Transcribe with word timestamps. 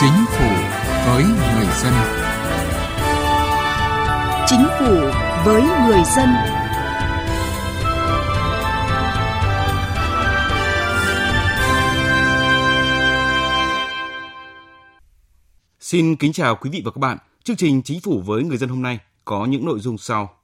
Chính 0.00 0.26
phủ 0.28 0.48
với 1.06 1.22
người 1.24 1.66
dân. 1.82 1.92
Chính 4.46 4.66
phủ 4.78 4.94
với 5.44 5.62
người 5.62 6.02
dân. 6.16 6.28
Xin 15.80 16.16
kính 16.16 16.32
chào 16.32 16.56
quý 16.56 16.70
vị 16.70 16.82
và 16.84 16.90
các 16.90 16.98
bạn. 16.98 17.18
Chương 17.44 17.56
trình 17.56 17.82
Chính 17.82 18.00
phủ 18.00 18.22
với 18.26 18.44
người 18.44 18.56
dân 18.56 18.68
hôm 18.68 18.82
nay 18.82 18.98
có 19.24 19.44
những 19.46 19.64
nội 19.64 19.80
dung 19.80 19.98
sau. 19.98 20.34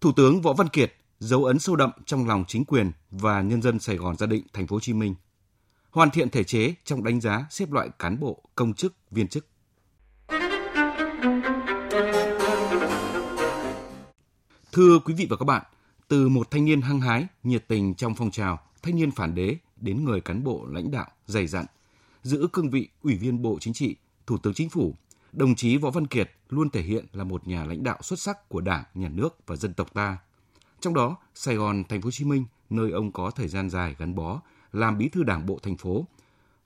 Thủ 0.00 0.12
tướng 0.12 0.42
Võ 0.42 0.52
Văn 0.52 0.68
Kiệt 0.68 0.94
dấu 1.18 1.44
ấn 1.44 1.58
sâu 1.58 1.76
đậm 1.76 1.90
trong 2.06 2.28
lòng 2.28 2.44
chính 2.48 2.64
quyền 2.64 2.92
và 3.10 3.42
nhân 3.42 3.62
dân 3.62 3.78
Sài 3.78 3.96
Gòn 3.96 4.16
gia 4.16 4.26
định 4.26 4.42
thành 4.52 4.66
phố 4.66 4.76
Hồ 4.76 4.80
Chí 4.80 4.92
Minh. 4.92 5.14
Hoàn 5.90 6.10
thiện 6.10 6.30
thể 6.30 6.44
chế 6.44 6.74
trong 6.84 7.04
đánh 7.04 7.20
giá 7.20 7.46
xếp 7.50 7.72
loại 7.72 7.88
cán 7.98 8.20
bộ, 8.20 8.42
công 8.54 8.74
chức, 8.74 8.94
viên 9.10 9.28
chức. 9.28 9.46
Thưa 14.72 14.98
quý 15.04 15.14
vị 15.14 15.26
và 15.30 15.36
các 15.36 15.44
bạn, 15.44 15.62
từ 16.08 16.28
một 16.28 16.50
thanh 16.50 16.64
niên 16.64 16.80
hăng 16.80 17.00
hái, 17.00 17.26
nhiệt 17.42 17.68
tình 17.68 17.94
trong 17.94 18.14
phong 18.14 18.30
trào 18.30 18.58
thanh 18.82 18.96
niên 18.96 19.10
phản 19.10 19.34
đế 19.34 19.56
đến 19.76 20.04
người 20.04 20.20
cán 20.20 20.44
bộ 20.44 20.66
lãnh 20.70 20.90
đạo 20.90 21.06
dày 21.26 21.46
dặn, 21.46 21.66
giữ 22.22 22.48
cương 22.52 22.70
vị 22.70 22.88
Ủy 23.02 23.14
viên 23.16 23.42
Bộ 23.42 23.58
Chính 23.60 23.74
trị, 23.74 23.96
Thủ 24.26 24.38
tướng 24.38 24.54
Chính 24.54 24.68
phủ, 24.68 24.94
đồng 25.32 25.54
chí 25.54 25.76
Võ 25.76 25.90
Văn 25.90 26.06
Kiệt 26.06 26.30
luôn 26.48 26.70
thể 26.70 26.82
hiện 26.82 27.06
là 27.12 27.24
một 27.24 27.48
nhà 27.48 27.64
lãnh 27.64 27.82
đạo 27.82 27.98
xuất 28.02 28.18
sắc 28.18 28.48
của 28.48 28.60
Đảng, 28.60 28.84
Nhà 28.94 29.08
nước 29.08 29.46
và 29.46 29.56
dân 29.56 29.74
tộc 29.74 29.94
ta. 29.94 30.18
Trong 30.80 30.94
đó, 30.94 31.16
Sài 31.34 31.54
Gòn, 31.54 31.84
Thành 31.88 32.02
phố 32.02 32.06
Hồ 32.06 32.10
Chí 32.10 32.24
Minh, 32.24 32.44
nơi 32.70 32.90
ông 32.90 33.12
có 33.12 33.30
thời 33.30 33.48
gian 33.48 33.70
dài 33.70 33.96
gắn 33.98 34.14
bó, 34.14 34.40
làm 34.72 34.98
bí 34.98 35.08
thư 35.08 35.22
Đảng 35.22 35.46
bộ 35.46 35.58
thành 35.62 35.76
phố 35.76 36.06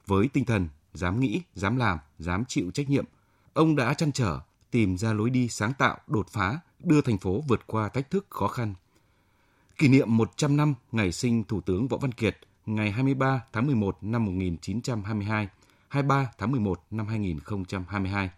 với 0.07 0.29
tinh 0.29 0.45
thần 0.45 0.69
dám 0.95 1.21
nghĩ, 1.21 1.43
dám 1.55 1.77
làm, 1.77 1.99
dám 2.19 2.45
chịu 2.45 2.71
trách 2.71 2.91
nhiệm, 2.91 3.05
ông 3.53 3.77
đã 3.77 3.95
chăn 3.95 4.13
trở 4.13 4.41
tìm 4.71 4.97
ra 4.97 5.13
lối 5.13 5.31
đi 5.31 5.49
sáng 5.49 5.73
tạo, 5.79 5.99
đột 6.07 6.29
phá, 6.29 6.61
đưa 6.81 7.01
thành 7.01 7.19
phố 7.19 7.45
vượt 7.49 7.67
qua 7.67 7.89
thách 7.89 8.11
thức 8.11 8.27
khó 8.31 8.49
khăn. 8.49 8.75
Kỷ 9.79 9.89
niệm 9.89 10.17
100 10.17 10.57
năm 10.57 10.75
ngày 10.93 11.13
sinh 11.13 11.45
Thủ 11.45 11.61
tướng 11.61 11.89
Võ 11.89 11.97
Văn 11.97 12.13
Kiệt 12.13 12.39
ngày 12.67 12.91
23 12.91 13.45
tháng 13.53 13.67
11 13.67 13.99
năm 14.01 14.25
1922, 14.25 15.49
23 15.89 16.31
tháng 16.39 16.51
11 16.53 16.81
năm 16.91 17.07
2022. 17.07 18.31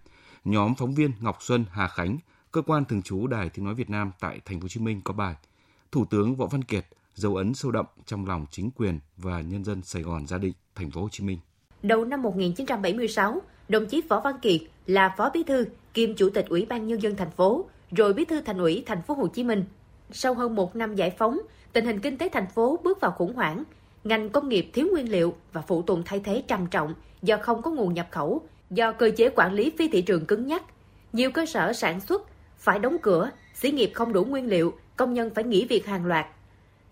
Nhóm 0.45 0.75
phóng 0.75 0.95
viên 0.95 1.13
Ngọc 1.21 1.39
Xuân, 1.41 1.65
Hà 1.71 1.89
Khánh, 1.89 2.19
cơ 2.53 2.63
quan 2.63 2.85
thường 2.85 3.03
trú 3.03 3.27
Đài 3.27 3.51
Tiếng 3.51 3.65
nói 3.65 3.75
Việt 3.75 3.91
Nam 3.91 4.11
tại 4.21 4.41
Thành 4.45 4.61
phố 4.61 4.65
Hồ 4.65 4.69
Chí 4.69 4.81
Minh 4.81 5.01
có 5.05 5.15
bài 5.15 5.35
Thủ 5.93 6.05
tướng 6.05 6.37
Võ 6.37 6.47
Văn 6.47 6.65
Kiệt 6.65 6.87
dấu 7.15 7.37
ấn 7.37 7.55
sâu 7.55 7.71
đậm 7.71 7.87
trong 8.07 8.27
lòng 8.27 8.47
chính 8.51 8.71
quyền 8.77 8.99
và 9.17 9.41
nhân 9.41 9.65
dân 9.65 9.83
Sài 9.83 10.03
Gòn 10.03 10.27
gia 10.27 10.39
định, 10.39 10.53
Thành 10.75 10.91
phố 10.91 11.01
Hồ 11.01 11.09
Chí 11.13 11.25
Minh. 11.25 11.39
Đầu 11.83 12.05
năm 12.05 12.23
1976, 12.23 13.43
đồng 13.69 13.87
chí 13.87 14.03
Võ 14.09 14.21
Văn 14.21 14.39
Kiệt 14.43 14.61
là 14.87 15.15
phó 15.17 15.31
bí 15.31 15.43
thư 15.43 15.65
kiêm 15.95 16.15
chủ 16.15 16.31
tịch 16.31 16.47
Ủy 16.49 16.67
ban 16.67 16.87
nhân 16.87 17.03
dân 17.03 17.17
thành 17.17 17.31
phố, 17.31 17.65
rồi 17.91 18.13
bí 18.13 18.25
thư 18.25 18.41
thành 18.41 18.59
ủy 18.59 18.83
Thành 18.87 19.03
phố 19.03 19.15
Hồ 19.15 19.27
Chí 19.27 19.45
Minh. 19.45 19.65
Sau 20.11 20.35
hơn 20.35 20.55
một 20.55 20.77
năm 20.77 20.95
giải 20.95 21.11
phóng, 21.11 21.41
tình 21.73 21.87
hình 21.87 22.01
kinh 22.01 22.19
tế 22.19 22.29
thành 22.29 22.47
phố 22.55 22.79
bước 22.85 23.01
vào 23.01 23.11
khủng 23.11 23.35
hoảng, 23.35 23.65
ngành 24.05 24.31
công 24.31 24.49
nghiệp 24.49 24.71
thiếu 24.73 24.89
nguyên 24.93 25.11
liệu 25.11 25.35
và 25.53 25.63
phụ 25.63 25.83
tùng 25.83 26.03
thay 26.05 26.21
thế 26.21 26.43
trầm 26.49 26.67
trọng 26.67 26.95
do 27.23 27.37
không 27.37 27.63
có 27.63 27.71
nguồn 27.71 27.95
nhập 27.95 28.09
khẩu, 28.11 28.43
do 28.71 28.93
cơ 28.93 29.11
chế 29.17 29.31
quản 29.37 29.53
lý 29.53 29.73
phi 29.79 29.89
thị 29.89 30.03
trường 30.03 30.27
cứng 30.27 30.47
nhắc. 30.47 30.63
Nhiều 31.13 31.31
cơ 31.31 31.47
sở 31.47 31.73
sản 31.73 32.01
xuất 32.01 32.23
phải 32.59 32.79
đóng 32.79 32.97
cửa, 33.03 33.31
xí 33.55 33.71
nghiệp 33.71 33.91
không 33.95 34.13
đủ 34.13 34.25
nguyên 34.25 34.47
liệu, 34.47 34.75
công 34.97 35.15
nhân 35.15 35.31
phải 35.35 35.45
nghỉ 35.45 35.67
việc 35.67 35.87
hàng 35.87 36.07
loạt. 36.07 36.27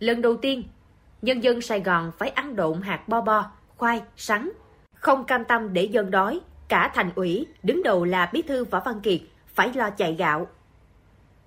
Lần 0.02 0.22
đầu 0.22 0.36
tiên, 0.36 0.64
nhân 1.22 1.44
dân 1.44 1.60
Sài 1.60 1.80
Gòn 1.80 2.12
phải 2.18 2.28
ăn 2.28 2.56
độn 2.56 2.82
hạt 2.82 3.08
bo 3.08 3.20
bo, 3.20 3.50
khoai, 3.76 4.02
sắn. 4.16 4.50
Không 4.94 5.24
cam 5.24 5.44
tâm 5.44 5.72
để 5.72 5.84
dân 5.84 6.10
đói, 6.10 6.40
cả 6.68 6.90
thành 6.94 7.10
ủy, 7.14 7.46
đứng 7.62 7.82
đầu 7.82 8.04
là 8.04 8.30
bí 8.32 8.42
thư 8.42 8.64
Võ 8.64 8.80
Văn 8.80 9.00
Kiệt, 9.00 9.20
phải 9.54 9.72
lo 9.74 9.90
chạy 9.90 10.14
gạo. 10.14 10.46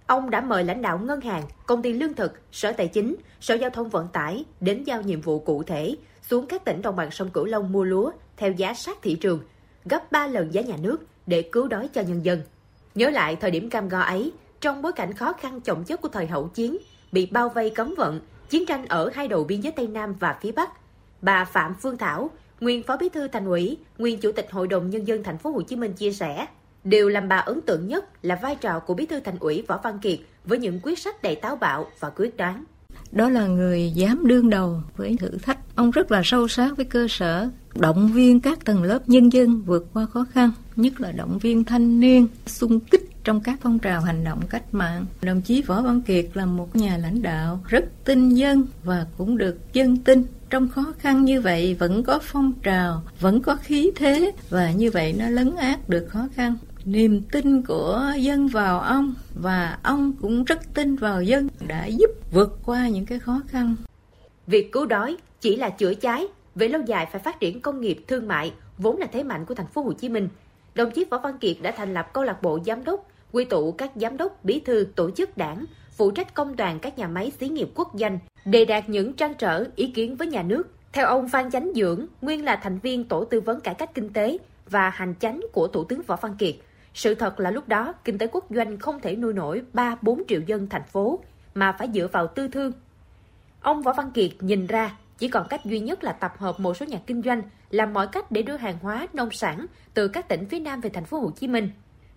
Ông 0.07 0.30
đã 0.30 0.41
mời 0.41 0.63
lãnh 0.63 0.81
đạo 0.81 1.00
ngân 1.00 1.22
hàng, 1.22 1.44
công 1.66 1.81
ty 1.81 1.94
lương 1.94 2.13
thực, 2.13 2.40
sở 2.52 2.72
tài 2.72 2.88
chính, 2.88 3.16
sở 3.40 3.56
giao 3.56 3.69
thông 3.69 3.90
vận 3.90 4.07
tải 4.07 4.46
đến 4.59 4.84
giao 4.84 5.01
nhiệm 5.01 5.22
vụ 5.22 5.40
cụ 5.40 5.63
thể 5.63 5.96
xuống 6.22 6.46
các 6.46 6.66
tỉnh 6.66 6.81
đồng 6.81 6.96
bằng 6.96 7.12
sông 7.12 7.30
Cửu 7.30 7.46
Long 7.46 7.72
mua 7.72 7.84
lúa 7.84 8.12
theo 8.38 8.51
giá 8.51 8.74
sát 8.74 8.97
thị 9.01 9.16
trường, 9.16 9.40
gấp 9.85 10.12
3 10.12 10.28
lần 10.28 10.53
giá 10.53 10.62
nhà 10.62 10.75
nước 10.81 10.97
để 11.28 11.41
cứu 11.41 11.68
đói 11.68 11.88
cho 11.88 12.01
nhân 12.01 12.25
dân. 12.25 12.41
Nhớ 12.96 13.09
lại 13.09 13.35
thời 13.35 13.51
điểm 13.51 13.69
cam 13.69 13.90
go 13.90 14.00
ấy, 14.00 14.31
trong 14.62 14.81
bối 14.81 14.91
cảnh 14.91 15.13
khó 15.13 15.34
khăn 15.34 15.62
chồng 15.62 15.84
chất 15.84 16.01
của 16.01 16.09
thời 16.09 16.28
hậu 16.28 16.47
chiến, 16.47 16.78
bị 17.12 17.25
bao 17.25 17.50
vây 17.50 17.69
cấm 17.69 17.94
vận, 17.97 18.22
chiến 18.50 18.66
tranh 18.66 18.85
ở 18.85 19.09
hai 19.13 19.28
đầu 19.28 19.44
biên 19.44 19.61
giới 19.61 19.72
Tây 19.72 19.88
Nam 19.88 20.13
và 20.19 20.35
phía 20.41 20.51
Bắc, 20.51 20.69
bà 21.22 21.45
Phạm 21.45 21.75
Phương 21.81 21.97
Thảo, 21.97 22.29
nguyên 22.59 22.83
phó 22.83 22.97
bí 22.97 23.09
thư 23.09 23.28
thành 23.28 23.45
ủy, 23.45 23.78
nguyên 23.97 24.19
chủ 24.19 24.31
tịch 24.31 24.51
hội 24.51 24.67
đồng 24.67 24.89
nhân 24.89 25.07
dân 25.07 25.23
thành 25.23 25.38
phố 25.38 25.50
Hồ 25.50 25.61
Chí 25.61 25.75
Minh 25.75 25.94
chia 25.94 26.11
sẻ, 26.11 26.47
điều 26.83 27.09
làm 27.09 27.28
bà 27.28 27.38
ấn 27.38 27.61
tượng 27.61 27.88
nhất 27.88 28.06
là 28.22 28.39
vai 28.41 28.56
trò 28.56 28.79
của 28.79 28.94
bí 28.94 29.06
thư 29.06 29.19
thành 29.19 29.39
ủy 29.39 29.63
Võ 29.67 29.79
Văn 29.83 30.00
Kiệt 30.00 30.19
với 30.45 30.59
những 30.59 30.79
quyết 30.83 31.00
sách 31.00 31.23
đầy 31.23 31.35
táo 31.35 31.56
bạo 31.56 31.88
và 32.00 32.09
quyết 32.09 32.38
đoán. 32.38 32.63
Đó 33.11 33.29
là 33.29 33.47
người 33.47 33.91
dám 33.91 34.28
đương 34.28 34.50
đầu 34.50 34.81
với 34.97 35.16
thử 35.19 35.29
thách. 35.41 35.59
Ông 35.75 35.91
rất 35.91 36.12
là 36.12 36.22
sâu 36.23 36.47
sát 36.47 36.77
với 36.77 36.85
cơ 36.85 37.07
sở, 37.09 37.50
động 37.75 38.12
viên 38.13 38.39
các 38.39 38.66
tầng 38.66 38.83
lớp 38.83 39.09
nhân 39.09 39.33
dân 39.33 39.62
vượt 39.62 39.85
qua 39.94 40.06
khó 40.06 40.25
khăn, 40.31 40.51
nhất 40.75 41.01
là 41.01 41.12
động 41.12 41.38
viên 41.41 41.63
thanh 41.63 42.00
niên, 42.00 42.27
xung 42.45 42.79
kích 42.79 43.15
trong 43.25 43.41
các 43.41 43.59
phong 43.62 43.80
trào 43.80 44.02
hành 44.02 44.24
động 44.24 44.40
cách 44.50 44.63
mạng. 44.72 45.06
Đồng 45.22 45.41
chí 45.41 45.62
Võ 45.62 45.81
Văn 45.81 46.02
Kiệt 46.02 46.25
là 46.34 46.46
một 46.46 46.75
nhà 46.75 46.97
lãnh 46.97 47.22
đạo 47.22 47.59
rất 47.68 47.86
tin 48.06 48.30
dân 48.30 48.68
và 48.84 49.06
cũng 49.18 49.38
được 49.38 49.74
dân 49.74 49.97
tin. 49.97 50.24
Trong 50.50 50.69
khó 50.69 50.94
khăn 51.00 51.25
như 51.25 51.41
vậy 51.41 51.75
vẫn 51.80 52.03
có 52.03 52.19
phong 52.22 52.53
trào, 52.63 53.03
vẫn 53.19 53.41
có 53.41 53.56
khí 53.56 53.91
thế 53.96 54.31
và 54.50 54.72
như 54.72 54.91
vậy 54.91 55.16
nó 55.19 55.30
lấn 55.30 55.56
át 55.56 55.90
được 55.90 56.06
khó 56.09 56.28
khăn 56.36 56.56
niềm 56.86 57.22
tin 57.31 57.62
của 57.62 58.13
dân 58.18 58.47
vào 58.47 58.80
ông 58.80 59.13
và 59.34 59.80
ông 59.84 60.13
cũng 60.22 60.44
rất 60.44 60.74
tin 60.74 60.96
vào 60.96 61.24
dân 61.24 61.47
đã 61.68 61.86
giúp 61.86 62.12
vượt 62.31 62.59
qua 62.66 62.88
những 62.88 63.06
cái 63.06 63.19
khó 63.19 63.42
khăn. 63.47 63.75
Việc 64.47 64.72
cứu 64.72 64.86
đói 64.86 65.18
chỉ 65.42 65.56
là 65.56 65.69
chữa 65.69 65.94
cháy, 65.94 66.28
về 66.56 66.68
lâu 66.68 66.81
dài 66.81 67.07
phải 67.12 67.22
phát 67.22 67.40
triển 67.40 67.62
công 67.62 67.81
nghiệp 67.81 68.03
thương 68.07 68.28
mại 68.28 68.53
vốn 68.78 68.97
là 68.97 69.07
thế 69.12 69.24
mạnh 69.24 69.46
của 69.46 69.56
thành 69.56 69.68
phố 69.68 69.81
Hồ 69.81 69.94
Chí 69.94 70.09
Minh. 70.09 70.30
Đồng 70.75 70.92
chí 70.92 71.06
Võ 71.12 71.18
Văn 71.18 71.38
Kiệt 71.38 71.57
đã 71.62 71.72
thành 71.78 71.94
lập 71.94 72.13
câu 72.13 72.24
lạc 72.24 72.42
bộ 72.42 72.59
giám 72.66 72.84
đốc, 72.84 73.07
quy 73.35 73.46
tụ 73.46 73.72
các 73.72 73.91
giám 73.96 74.18
đốc, 74.18 74.44
bí 74.44 74.59
thư, 74.59 74.88
tổ 74.96 75.12
chức 75.12 75.38
đảng, 75.38 75.66
phụ 75.91 76.12
trách 76.12 76.34
công 76.34 76.56
đoàn 76.56 76.79
các 76.79 76.97
nhà 76.97 77.07
máy 77.07 77.31
xí 77.40 77.50
nghiệp 77.50 77.69
quốc 77.75 77.91
doanh 77.94 78.19
đề 78.46 78.66
đạt 78.66 78.90
những 78.90 79.13
trăn 79.13 79.34
trở, 79.34 79.66
ý 79.75 79.88
kiến 79.88 80.16
với 80.16 80.28
nhà 80.28 80.44
nước. 80.44 80.63
Theo 80.94 81.07
ông 81.07 81.29
Phan 81.29 81.51
Chánh 81.51 81.72
Dưỡng, 81.75 82.06
nguyên 82.22 82.45
là 82.45 82.56
thành 82.56 82.79
viên 82.79 83.03
tổ 83.03 83.25
tư 83.25 83.41
vấn 83.41 83.62
cải 83.62 83.74
cách 83.74 83.94
kinh 83.94 84.13
tế 84.13 84.38
và 84.69 84.90
hành 84.90 85.13
chánh 85.19 85.41
của 85.53 85.68
Thủ 85.68 85.84
tướng 85.84 86.01
Võ 86.01 86.16
Văn 86.16 86.35
Kiệt, 86.38 86.56
sự 86.94 87.16
thật 87.16 87.40
là 87.40 87.51
lúc 87.51 87.68
đó, 87.68 87.94
kinh 88.03 88.18
tế 88.18 88.28
quốc 88.28 88.45
doanh 88.50 88.78
không 88.78 89.00
thể 89.00 89.16
nuôi 89.16 89.34
nổi 89.34 89.62
3-4 89.74 90.22
triệu 90.28 90.41
dân 90.45 90.68
thành 90.69 90.84
phố, 90.91 91.19
mà 91.56 91.75
phải 91.79 91.90
dựa 91.94 92.07
vào 92.12 92.28
tư 92.28 92.47
thương. 92.47 92.72
Ông 93.62 93.81
Võ 93.81 93.94
Văn 93.94 94.12
Kiệt 94.12 94.31
nhìn 94.40 94.68
ra, 94.68 94.97
chỉ 95.18 95.28
còn 95.28 95.47
cách 95.50 95.66
duy 95.66 95.79
nhất 95.79 96.03
là 96.03 96.12
tập 96.12 96.34
hợp 96.38 96.59
một 96.59 96.78
số 96.78 96.85
nhà 96.85 97.00
kinh 97.07 97.22
doanh, 97.22 97.41
làm 97.69 97.94
mọi 97.94 98.07
cách 98.07 98.31
để 98.31 98.41
đưa 98.41 98.57
hàng 98.57 98.78
hóa, 98.81 99.07
nông 99.13 99.31
sản 99.31 99.66
từ 99.94 100.07
các 100.07 100.28
tỉnh 100.28 100.45
phía 100.45 100.59
Nam 100.59 100.81
về 100.81 100.90
thành 100.90 101.06
phố 101.06 101.19
Hồ 101.19 101.31
Chí 101.31 101.47
Minh. 101.47 101.69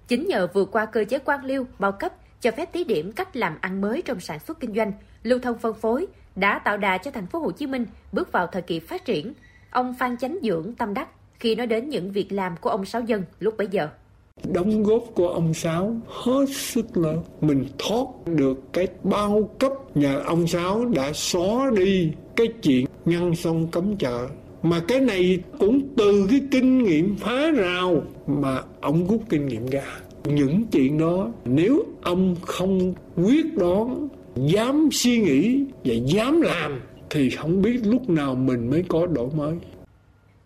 Chính 0.08 0.26
nhờ 0.28 0.46
vượt 0.54 0.68
qua 0.72 0.86
cơ 0.86 1.04
chế 1.04 1.18
quan 1.18 1.44
liêu, 1.44 1.66
bao 1.78 1.92
cấp, 1.92 2.12
cho 2.40 2.50
phép 2.50 2.72
thí 2.72 2.84
điểm 2.84 3.12
cách 3.12 3.36
làm 3.36 3.58
ăn 3.60 3.80
mới 3.80 4.02
trong 4.02 4.20
sản 4.20 4.38
xuất 4.38 4.60
kinh 4.60 4.74
doanh, 4.74 4.92
lưu 5.22 5.38
thông 5.38 5.58
phân 5.58 5.74
phối, 5.74 6.06
đã 6.36 6.58
tạo 6.58 6.76
đà 6.76 6.98
cho 6.98 7.10
thành 7.10 7.26
phố 7.26 7.38
Hồ 7.38 7.50
Chí 7.50 7.66
Minh 7.66 7.86
bước 8.12 8.32
vào 8.32 8.46
thời 8.46 8.62
kỳ 8.62 8.80
phát 8.80 9.04
triển. 9.04 9.32
Ông 9.70 9.94
Phan 9.98 10.16
Chánh 10.16 10.38
Dưỡng 10.42 10.74
tâm 10.78 10.94
đắc 10.94 11.08
khi 11.38 11.54
nói 11.54 11.66
đến 11.66 11.88
những 11.88 12.12
việc 12.12 12.32
làm 12.32 12.56
của 12.60 12.70
ông 12.70 12.84
Sáu 12.84 13.00
Dân 13.02 13.24
lúc 13.40 13.56
bấy 13.56 13.68
giờ 13.70 13.88
đóng 14.44 14.82
góp 14.82 15.02
của 15.14 15.28
ông 15.28 15.54
Sáu 15.54 15.96
hết 16.06 16.46
sức 16.50 16.96
lớn 16.96 17.22
mình 17.40 17.66
thoát 17.78 18.06
được 18.26 18.72
cái 18.72 18.88
bao 19.02 19.50
cấp 19.58 19.72
nhà 19.94 20.14
ông 20.24 20.46
Sáu 20.46 20.84
đã 20.84 21.12
xóa 21.12 21.70
đi 21.76 22.12
cái 22.36 22.46
chuyện 22.62 22.86
ngăn 23.04 23.36
sông 23.36 23.68
cấm 23.70 23.96
chợ 23.96 24.28
mà 24.62 24.80
cái 24.88 25.00
này 25.00 25.42
cũng 25.58 25.88
từ 25.96 26.26
cái 26.30 26.40
kinh 26.50 26.84
nghiệm 26.84 27.16
phá 27.16 27.50
rào 27.50 28.02
mà 28.26 28.62
ông 28.80 29.08
rút 29.08 29.22
kinh 29.28 29.46
nghiệm 29.46 29.66
ra 29.66 29.84
những 30.24 30.66
chuyện 30.72 30.98
đó 30.98 31.30
nếu 31.44 31.84
ông 32.02 32.36
không 32.42 32.94
quyết 33.16 33.56
đoán 33.56 34.08
dám 34.36 34.88
suy 34.92 35.18
nghĩ 35.18 35.64
và 35.84 35.94
dám 35.94 36.40
làm 36.40 36.80
thì 37.10 37.30
không 37.30 37.62
biết 37.62 37.80
lúc 37.84 38.10
nào 38.10 38.34
mình 38.34 38.70
mới 38.70 38.84
có 38.88 39.06
đổi 39.06 39.28
mới 39.36 39.54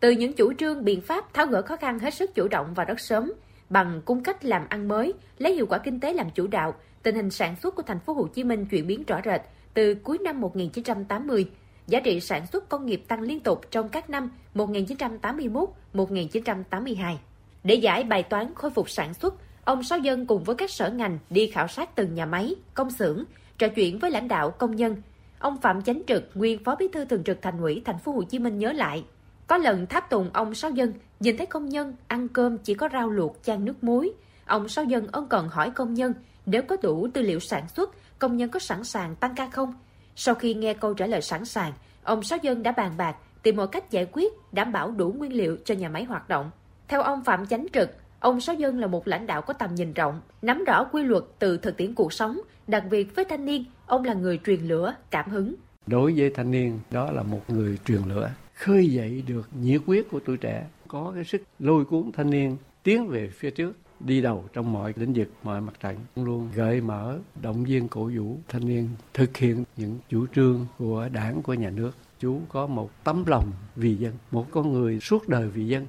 từ 0.01 0.11
những 0.11 0.33
chủ 0.33 0.53
trương 0.53 0.85
biện 0.85 1.01
pháp 1.01 1.35
tháo 1.35 1.47
gỡ 1.47 1.63
khó 1.63 1.77
khăn 1.77 1.99
hết 1.99 2.15
sức 2.15 2.35
chủ 2.35 2.49
động 2.49 2.75
và 2.75 2.85
rất 2.85 3.01
sớm 3.01 3.33
bằng 3.73 4.03
cung 4.05 4.23
cách 4.23 4.45
làm 4.45 4.63
ăn 4.69 4.89
mới, 4.89 5.13
lấy 5.39 5.55
hiệu 5.55 5.67
quả 5.67 5.79
kinh 5.79 6.01
tế 6.01 6.13
làm 6.13 6.31
chủ 6.35 6.47
đạo, 6.47 6.75
tình 7.03 7.15
hình 7.15 7.31
sản 7.31 7.57
xuất 7.63 7.75
của 7.75 7.83
thành 7.83 8.01
phố 8.01 8.13
Hồ 8.13 8.27
Chí 8.35 8.45
Minh 8.45 8.67
chuyển 8.67 8.87
biến 8.87 9.05
rõ 9.07 9.21
rệt 9.25 9.41
từ 9.75 9.95
cuối 9.95 10.19
năm 10.19 10.41
1980. 10.41 11.47
Giá 11.87 12.01
trị 12.01 12.21
sản 12.21 12.47
xuất 12.47 12.69
công 12.69 12.87
nghiệp 12.87 13.03
tăng 13.09 13.21
liên 13.21 13.41
tục 13.41 13.61
trong 13.71 13.89
các 13.89 14.11
năm 14.11 14.31
1981-1982. 14.55 17.17
Để 17.65 17.75
giải 17.75 18.05
bài 18.05 18.23
toán 18.23 18.55
khôi 18.55 18.71
phục 18.71 18.91
sản 18.91 19.15
xuất, 19.15 19.35
ông 19.65 19.83
Sáu 19.83 19.99
Dân 19.99 20.27
cùng 20.27 20.45
với 20.45 20.57
các 20.57 20.71
sở 20.71 20.91
ngành 20.91 21.19
đi 21.31 21.47
khảo 21.47 21.69
sát 21.69 21.97
từng 21.97 22.15
nhà 22.15 22.27
máy, 22.27 22.55
công 22.75 22.91
xưởng, 22.91 23.25
trò 23.59 23.69
chuyện 23.69 23.99
với 23.99 24.11
lãnh 24.11 24.29
đạo 24.29 24.51
công 24.51 24.77
nhân. 24.77 24.97
Ông 25.39 25.61
Phạm 25.61 25.83
Chánh 25.83 26.03
Trực, 26.07 26.31
nguyên 26.35 26.65
Phó 26.65 26.77
Bí 26.77 26.89
thư 26.93 27.05
Thường 27.05 27.25
trực 27.25 27.43
Thành 27.43 27.61
ủy 27.61 27.83
Thành 27.85 27.99
phố 27.99 28.13
Hồ 28.13 28.23
Chí 28.23 28.39
Minh 28.39 28.59
nhớ 28.59 28.73
lại, 28.73 29.05
Có 29.47 29.57
lần 29.57 29.87
tháp 29.87 30.11
tùng 30.11 30.31
ông 30.33 30.55
Sáu 30.55 30.71
Dân 30.71 30.93
nhìn 31.21 31.37
thấy 31.37 31.47
công 31.47 31.69
nhân 31.69 31.97
ăn 32.07 32.29
cơm 32.29 32.59
chỉ 32.59 32.75
có 32.75 32.89
rau 32.93 33.11
luộc 33.11 33.37
chan 33.43 33.65
nước 33.65 33.85
muối. 33.85 34.13
Ông 34.47 34.69
Sáu 34.69 34.85
Dân 34.85 35.07
ân 35.13 35.29
cần 35.29 35.49
hỏi 35.49 35.71
công 35.71 35.95
nhân 35.95 36.15
nếu 36.47 36.63
có 36.63 36.77
đủ 36.83 37.09
tư 37.15 37.23
liệu 37.23 37.41
sản 37.41 37.69
xuất, 37.69 37.91
công 38.19 38.37
nhân 38.37 38.51
có 38.51 38.61
sẵn 38.61 38.85
sàng 38.85 39.17
tăng 39.17 39.35
ca 39.37 39.49
không? 39.49 39.75
Sau 40.17 40.35
khi 40.35 40.55
nghe 40.55 40.75
câu 40.75 40.95
trả 40.95 41.07
lời 41.07 41.23
sẵn 41.23 41.45
sàng, 41.45 41.73
ông 42.03 42.23
Sáu 42.23 42.39
Dân 42.43 42.63
đã 42.63 42.73
bàn 42.73 42.93
bạc 42.97 43.17
tìm 43.43 43.57
mọi 43.57 43.69
cách 43.69 43.91
giải 43.91 44.07
quyết, 44.13 44.33
đảm 44.53 44.73
bảo 44.73 44.91
đủ 44.91 45.13
nguyên 45.13 45.33
liệu 45.33 45.57
cho 45.65 45.75
nhà 45.75 45.89
máy 45.89 46.05
hoạt 46.05 46.29
động. 46.29 46.51
Theo 46.89 47.03
ông 47.03 47.25
Phạm 47.25 47.47
Chánh 47.47 47.67
Trực, 47.73 47.91
ông 48.21 48.41
Sáu 48.41 48.55
Dân 48.55 48.79
là 48.79 48.87
một 48.87 49.09
lãnh 49.09 49.27
đạo 49.27 49.43
có 49.43 49.53
tầm 49.53 49.75
nhìn 49.75 49.93
rộng, 49.93 50.21
nắm 50.43 50.65
rõ 50.65 50.85
quy 50.85 51.03
luật 51.03 51.25
từ 51.39 51.57
thực 51.57 51.77
tiễn 51.77 51.95
cuộc 51.95 52.13
sống, 52.13 52.41
đặc 52.67 52.85
biệt 52.91 53.17
với 53.17 53.25
thanh 53.25 53.45
niên, 53.45 53.65
ông 53.87 54.05
là 54.05 54.15
người 54.15 54.41
truyền 54.47 54.61
lửa, 54.61 54.95
cảm 55.11 55.31
hứng. 55.31 55.55
Đối 55.87 56.15
với 56.17 56.31
thanh 56.31 56.51
niên, 56.51 56.81
đó 56.91 57.11
là 57.11 57.23
một 57.23 57.41
người 57.49 57.79
truyền 57.85 58.01
lửa, 58.09 58.31
khơi 58.55 58.87
dậy 58.87 59.23
được 59.27 59.49
nhiệt 59.61 59.81
huyết 59.87 60.07
của 60.11 60.21
tuổi 60.25 60.37
trẻ, 60.37 60.67
có 60.89 61.13
cái 61.15 61.25
sức 61.25 61.43
lôi 61.59 61.85
cuốn 61.85 62.11
thanh 62.13 62.31
niên 62.31 62.57
tiến 62.83 63.09
về 63.09 63.29
phía 63.29 63.51
trước 63.51 63.73
đi 64.07 64.21
đầu 64.21 64.45
trong 64.53 64.73
mọi 64.73 64.93
lĩnh 64.97 65.13
vực, 65.13 65.29
mọi 65.43 65.61
mặt 65.61 65.75
trận, 65.81 65.97
luôn 66.17 66.49
gợi 66.55 66.81
mở, 66.81 67.19
động 67.43 67.65
viên 67.65 67.89
cổ 67.89 68.11
vũ 68.17 68.39
thanh 68.49 68.69
niên 68.69 68.89
thực 69.15 69.37
hiện 69.37 69.65
những 69.77 69.99
chủ 70.09 70.27
trương 70.35 70.67
của 70.79 71.09
đảng, 71.13 71.43
của 71.43 71.55
nhà 71.55 71.71
nước. 71.71 71.91
Chú 72.21 72.41
có 72.49 72.67
một 72.67 72.91
tấm 73.05 73.25
lòng 73.27 73.53
vì 73.77 73.95
dân, 73.95 74.13
một 74.31 74.47
con 74.51 74.73
người 74.73 75.01
suốt 75.01 75.29
đời 75.29 75.49
vì 75.49 75.67
dân. 75.67 75.87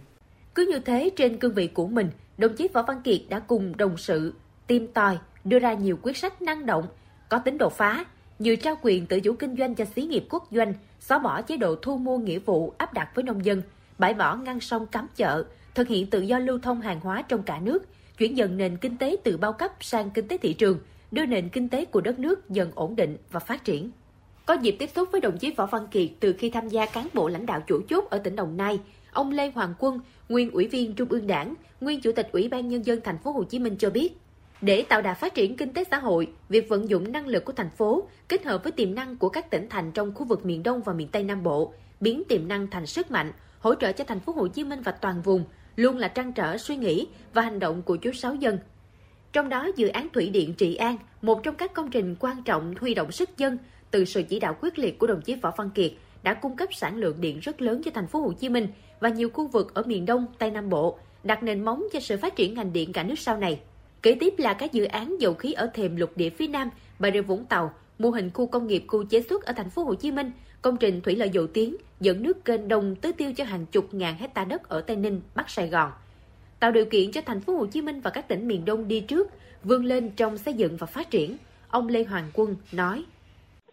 Cứ 0.56 0.68
như 0.72 0.80
thế 0.80 1.10
trên 1.16 1.38
cương 1.38 1.54
vị 1.54 1.68
của 1.68 1.88
mình, 1.88 2.10
đồng 2.38 2.56
chí 2.56 2.68
Võ 2.74 2.84
Văn 2.84 3.02
Kiệt 3.04 3.22
đã 3.30 3.40
cùng 3.40 3.78
đồng 3.78 3.98
sự, 3.98 4.34
tìm 4.68 4.88
tòi, 4.88 5.18
đưa 5.44 5.60
ra 5.60 5.74
nhiều 5.74 5.98
quyết 6.02 6.18
sách 6.18 6.42
năng 6.42 6.66
động, 6.66 6.86
có 7.30 7.40
tính 7.40 7.58
đột 7.58 7.74
phá, 7.74 8.06
như 8.40 8.56
trao 8.56 8.76
quyền 8.82 9.06
tự 9.06 9.20
chủ 9.20 9.34
kinh 9.34 9.58
doanh 9.58 9.76
cho 9.76 9.86
xí 9.86 10.02
nghiệp 10.02 10.26
quốc 10.30 10.48
doanh, 10.52 10.74
xóa 11.00 11.20
bỏ 11.20 11.42
chế 11.42 11.58
độ 11.58 11.76
thu 11.82 11.98
mua 11.98 12.18
nghĩa 12.18 12.40
vụ 12.40 12.74
áp 12.78 12.94
đặt 12.94 13.10
với 13.16 13.24
nông 13.24 13.46
dân, 13.46 13.62
bãi 13.98 14.14
bỏ 14.14 14.36
ngăn 14.36 14.60
sông 14.60 14.86
cấm 14.88 15.08
chợ, 15.16 15.44
thực 15.76 15.88
hiện 15.88 16.10
tự 16.10 16.22
do 16.22 16.40
lưu 16.40 16.60
thông 16.60 16.82
hàng 16.82 17.00
hóa 17.00 17.22
trong 17.22 17.44
cả 17.44 17.60
nước, 17.60 17.86
chuyển 18.18 18.38
dần 18.38 18.58
nền 18.58 18.78
kinh 18.78 18.98
tế 18.98 19.16
từ 19.24 19.38
bao 19.38 19.54
cấp 19.54 19.72
sang 19.80 20.10
kinh 20.10 20.28
tế 20.28 20.38
thị 20.38 20.54
trường, 20.54 20.80
đưa 21.12 21.26
nền 21.26 21.50
kinh 21.50 21.70
tế 21.70 21.86
của 21.86 22.02
đất 22.02 22.20
nước 22.20 22.50
dần 22.50 22.72
ổn 22.76 22.96
định 22.96 23.18
và 23.32 23.40
phát 23.40 23.64
triển. 23.64 23.92
Có 24.46 24.54
dịp 24.54 24.76
tiếp 24.80 24.90
xúc 24.96 25.10
với 25.12 25.22
đồng 25.22 25.38
chí 25.38 25.52
Võ 25.52 25.66
Văn 25.66 25.88
Kiệt 25.92 26.10
từ 26.20 26.34
khi 26.34 26.50
tham 26.50 26.70
gia 26.70 26.86
cán 26.86 27.08
bộ 27.14 27.28
lãnh 27.28 27.46
đạo 27.46 27.62
chủ 27.68 27.82
chốt 27.90 28.06
ở 28.10 28.18
tỉnh 28.18 28.36
Đồng 28.36 28.58
Nai, 28.58 28.80
ông 29.12 29.32
Lê 29.32 29.52
Hoàng 29.52 29.74
Quân, 29.80 30.00
nguyên 30.30 30.52
ủy 30.52 30.68
viên 30.68 30.96
Trung 30.96 31.10
ương 31.10 31.28
Đảng, 31.28 31.54
nguyên 31.82 32.02
chủ 32.02 32.12
tịch 32.12 32.30
Ủy 32.32 32.50
ban 32.50 32.68
nhân 32.68 32.86
dân 32.86 33.00
thành 33.04 33.18
phố 33.18 33.32
Hồ 33.32 33.44
Chí 33.44 33.60
Minh 33.60 33.76
cho 33.80 33.90
biết, 33.90 34.18
để 34.62 34.82
tạo 34.90 35.02
đà 35.02 35.14
phát 35.14 35.34
triển 35.34 35.58
kinh 35.58 35.74
tế 35.74 35.84
xã 35.92 35.98
hội, 36.00 36.28
việc 36.50 36.70
vận 36.70 36.90
dụng 36.90 37.12
năng 37.12 37.28
lực 37.28 37.46
của 37.46 37.54
thành 37.54 37.70
phố 37.70 38.08
kết 38.28 38.46
hợp 38.46 38.64
với 38.64 38.72
tiềm 38.72 38.96
năng 38.96 39.18
của 39.18 39.30
các 39.30 39.50
tỉnh 39.50 39.68
thành 39.70 39.92
trong 39.92 40.14
khu 40.14 40.26
vực 40.26 40.46
miền 40.46 40.64
Đông 40.64 40.82
và 40.82 40.94
miền 40.94 41.08
Tây 41.08 41.24
Nam 41.24 41.44
Bộ, 41.44 41.74
biến 42.00 42.24
tiềm 42.30 42.48
năng 42.48 42.68
thành 42.68 42.86
sức 42.86 43.12
mạnh, 43.12 43.32
hỗ 43.60 43.76
trợ 43.76 43.92
cho 43.92 44.04
thành 44.04 44.20
phố 44.20 44.34
Hồ 44.34 44.48
Chí 44.48 44.64
Minh 44.64 44.82
và 44.82 44.92
toàn 44.92 45.22
vùng 45.22 45.44
luôn 45.76 45.98
là 45.98 46.08
trăn 46.08 46.34
trở 46.34 46.58
suy 46.58 46.76
nghĩ 46.76 47.08
và 47.34 47.42
hành 47.42 47.60
động 47.60 47.82
của 47.82 47.96
chú 47.96 48.12
Sáu 48.12 48.36
Dân. 48.36 48.60
Trong 49.34 49.50
đó, 49.50 49.70
dự 49.76 49.88
án 49.88 50.08
Thủy 50.14 50.30
điện 50.30 50.54
Trị 50.54 50.76
An, 50.76 50.98
một 51.22 51.44
trong 51.44 51.56
các 51.56 51.74
công 51.74 51.90
trình 51.90 52.16
quan 52.20 52.44
trọng 52.44 52.76
huy 52.82 52.94
động 52.94 53.12
sức 53.12 53.38
dân 53.38 53.58
từ 53.92 54.06
sự 54.06 54.24
chỉ 54.24 54.40
đạo 54.40 54.58
quyết 54.62 54.80
liệt 54.80 55.00
của 55.00 55.08
đồng 55.08 55.22
chí 55.22 55.36
Võ 55.36 55.52
Văn 55.58 55.70
Kiệt 55.76 55.92
đã 56.24 56.34
cung 56.34 56.56
cấp 56.56 56.70
sản 56.74 56.98
lượng 56.98 57.22
điện 57.22 57.40
rất 57.40 57.62
lớn 57.62 57.82
cho 57.86 57.92
thành 57.94 58.08
phố 58.08 58.20
Hồ 58.20 58.34
Chí 58.34 58.50
Minh 58.50 58.68
và 59.00 59.10
nhiều 59.10 59.30
khu 59.30 59.48
vực 59.48 59.74
ở 59.74 59.84
miền 59.86 60.06
Đông, 60.06 60.26
Tây 60.40 60.52
Nam 60.52 60.70
Bộ, 60.70 60.98
đặt 61.24 61.44
nền 61.44 61.66
móng 61.66 61.84
cho 61.94 62.00
sự 62.00 62.18
phát 62.18 62.36
triển 62.36 62.54
ngành 62.54 62.74
điện 62.74 62.94
cả 62.94 63.04
nước 63.04 63.20
sau 63.20 63.38
này. 63.38 63.60
Kế 64.02 64.16
tiếp 64.16 64.34
là 64.38 64.54
các 64.54 64.74
dự 64.74 64.86
án 64.86 65.22
dầu 65.22 65.34
khí 65.34 65.54
ở 65.54 65.70
thềm 65.74 65.96
lục 65.96 66.12
địa 66.16 66.30
phía 66.30 66.48
Nam, 66.48 66.70
Bà 67.00 67.12
Rịa 67.12 67.22
Vũng 67.22 67.46
Tàu, 67.46 67.74
mô 68.00 68.10
hình 68.10 68.30
khu 68.34 68.46
công 68.46 68.68
nghiệp 68.68 68.84
khu 68.88 69.04
chế 69.04 69.22
xuất 69.22 69.46
ở 69.46 69.54
thành 69.54 69.70
phố 69.70 69.84
Hồ 69.84 69.94
Chí 69.94 70.12
Minh, 70.12 70.32
công 70.64 70.78
trình 70.78 71.02
thủy 71.02 71.16
lợi 71.16 71.30
dầu 71.30 71.48
tiếng 71.48 71.76
dẫn 72.00 72.24
nước 72.24 72.46
kênh 72.46 72.68
đông 72.68 72.96
tưới 72.96 73.14
tiêu 73.14 73.34
cho 73.34 73.44
hàng 73.44 73.66
chục 73.66 73.94
ngàn 73.94 74.18
hecta 74.18 74.46
đất 74.46 74.70
ở 74.70 74.82
Tây 74.82 74.96
Ninh, 74.96 75.22
Bắc 75.36 75.50
Sài 75.50 75.68
Gòn, 75.68 75.92
tạo 76.60 76.72
điều 76.72 76.86
kiện 76.86 77.12
cho 77.12 77.22
thành 77.26 77.42
phố 77.42 77.58
Hồ 77.58 77.66
Chí 77.66 77.82
Minh 77.82 78.02
và 78.02 78.10
các 78.10 78.28
tỉnh 78.28 78.48
miền 78.48 78.66
Đông 78.66 78.88
đi 78.88 79.00
trước, 79.00 79.28
vươn 79.64 79.86
lên 79.86 80.10
trong 80.10 80.38
xây 80.38 80.54
dựng 80.54 80.78
và 80.78 80.88
phát 80.88 81.10
triển. 81.10 81.38
Ông 81.70 81.88
Lê 81.88 82.04
Hoàng 82.04 82.30
Quân 82.34 82.56
nói: 82.72 83.04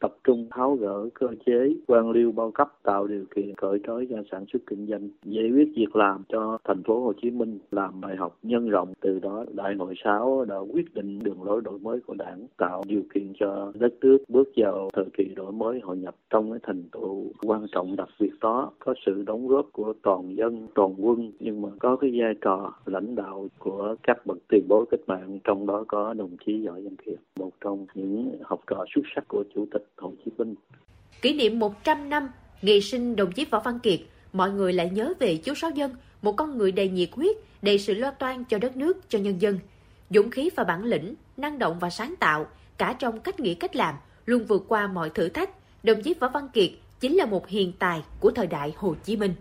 tập 0.01 0.17
trung 0.25 0.47
tháo 0.51 0.75
gỡ 0.75 1.09
cơ 1.15 1.27
chế, 1.47 1.75
quan 1.87 2.11
liêu 2.11 2.33
bao 2.33 2.51
cấp, 2.51 2.69
tạo 2.83 3.07
điều 3.07 3.25
kiện 3.37 3.55
cởi 3.55 3.79
trói 3.87 4.07
cho 4.11 4.17
sản 4.31 4.45
xuất 4.53 4.59
kinh 4.67 4.87
doanh, 4.87 5.09
giải 5.25 5.51
quyết 5.51 5.73
việc 5.77 5.97
làm 5.97 6.23
cho 6.29 6.59
thành 6.65 6.83
phố 6.83 7.01
Hồ 7.01 7.13
Chí 7.23 7.31
Minh 7.31 7.59
làm 7.71 8.01
bài 8.01 8.17
học 8.17 8.39
nhân 8.43 8.69
rộng. 8.69 8.93
Từ 9.01 9.19
đó, 9.19 9.45
đại 9.53 9.75
hội 9.75 9.95
6 10.05 10.45
đã 10.49 10.57
quyết 10.73 10.95
định 10.95 11.19
đường 11.19 11.43
lối 11.43 11.61
đổi 11.61 11.79
mới 11.79 12.01
của 12.01 12.15
đảng, 12.15 12.47
tạo 12.57 12.83
điều 12.87 13.03
kiện 13.15 13.33
cho 13.41 13.73
đất 13.75 13.95
nước 14.01 14.19
bước 14.29 14.49
vào 14.57 14.89
thời 14.93 15.05
kỳ 15.17 15.25
đổi 15.25 15.53
mới, 15.53 15.81
hội 15.81 15.97
nhập 15.97 16.15
trong 16.31 16.51
cái 16.51 16.61
thành 16.63 16.83
tựu 16.93 17.25
quan 17.43 17.67
trọng 17.73 17.97
đặc 17.97 18.09
biệt 18.21 18.33
đó. 18.41 18.71
Có 18.79 18.95
sự 19.07 19.23
đóng 19.27 19.49
góp 19.49 19.67
của 19.73 19.93
toàn 20.03 20.37
dân, 20.37 20.67
toàn 20.75 20.95
quân, 20.99 21.33
nhưng 21.41 21.63
mà 21.63 21.69
có 21.79 21.97
cái 21.97 22.11
vai 22.15 22.35
trò 22.41 22.73
lãnh 22.87 23.15
đạo 23.15 23.49
của 23.59 23.97
các 24.03 24.27
bậc 24.27 24.39
tiền 24.49 24.65
bối 24.69 24.85
cách 24.91 25.01
mạng, 25.07 25.39
trong 25.45 25.67
đó 25.67 25.85
có 25.89 26.15
đồng 26.15 26.37
chí 26.47 26.67
Võ 26.67 26.73
Văn 26.73 26.97
Kiệt, 27.07 27.19
một 27.39 27.51
trong 27.61 27.87
những 27.95 28.33
học 28.43 28.61
trò 28.67 28.85
xuất 28.95 29.03
sắc 29.15 29.29
của 29.29 29.45
chủ 29.55 29.67
tịch 29.73 29.85
Hồ 29.97 30.13
Chí 30.25 30.31
Minh. 30.39 30.55
Kỷ 31.23 31.33
niệm 31.33 31.59
100 31.59 32.09
năm 32.09 32.29
ngày 32.63 32.81
sinh 32.81 33.17
đồng 33.17 33.33
chí 33.33 33.45
Võ 33.45 33.61
Văn 33.61 33.79
Kiệt, 33.79 34.01
mọi 34.33 34.51
người 34.51 34.73
lại 34.73 34.91
nhớ 34.91 35.13
về 35.19 35.37
chú 35.37 35.55
Sáu 35.55 35.71
Dân, 35.71 35.95
một 36.23 36.33
con 36.33 36.59
người 36.59 36.73
đầy 36.73 36.89
nhiệt 36.89 37.11
huyết, 37.13 37.37
đầy 37.63 37.79
sự 37.79 37.95
lo 37.95 38.11
toan 38.11 38.45
cho 38.45 38.59
đất 38.59 38.77
nước, 38.77 39.09
cho 39.09 39.19
nhân 39.19 39.41
dân. 39.41 39.59
Dũng 40.11 40.31
khí 40.31 40.51
và 40.57 40.65
bản 40.65 40.85
lĩnh, 40.85 41.15
năng 41.37 41.59
động 41.59 41.79
và 41.79 41.91
sáng 41.91 42.15
tạo, 42.21 42.47
cả 42.79 42.97
trong 42.99 43.21
cách 43.21 43.41
nghĩ 43.41 43.55
cách 43.55 43.77
làm, 43.77 43.95
luôn 44.27 44.45
vượt 44.45 44.65
qua 44.69 44.87
mọi 44.87 45.11
thử 45.11 45.29
thách. 45.29 45.51
Đồng 45.83 46.03
chí 46.03 46.15
Võ 46.21 46.29
Văn 46.29 46.49
Kiệt 46.53 46.71
chính 47.01 47.17
là 47.17 47.27
một 47.27 47.49
hiền 47.49 47.73
tài 47.79 48.03
của 48.21 48.31
thời 48.31 48.47
đại 48.47 48.73
Hồ 48.77 48.95
Chí 49.05 49.17
Minh. 49.17 49.35